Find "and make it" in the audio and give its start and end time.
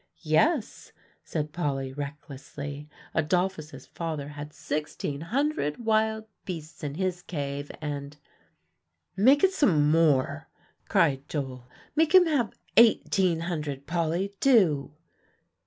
7.81-9.51